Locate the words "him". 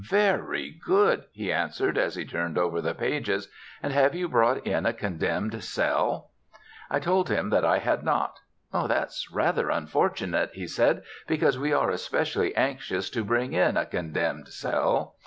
7.29-7.51